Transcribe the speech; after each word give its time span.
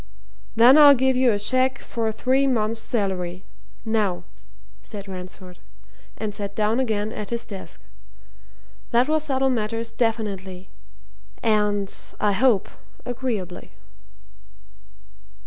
"Then 0.55 0.79
I'll 0.79 0.95
give 0.95 1.15
you 1.15 1.31
a 1.31 1.37
cheque 1.37 1.77
for 1.77 2.11
three 2.11 2.47
months' 2.47 2.81
salary 2.81 3.43
now," 3.85 4.23
said 4.81 5.07
Ransford, 5.07 5.59
and 6.17 6.33
sat 6.33 6.55
down 6.55 6.79
again 6.79 7.11
at 7.11 7.29
his 7.29 7.45
desk. 7.45 7.81
"That 8.89 9.07
will 9.07 9.19
settle 9.19 9.51
matters 9.51 9.91
definitely 9.91 10.69
and, 11.43 11.93
I 12.19 12.31
hope, 12.31 12.67
agreeably." 13.05 13.73